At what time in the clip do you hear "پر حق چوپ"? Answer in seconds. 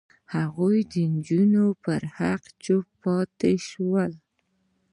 1.83-2.85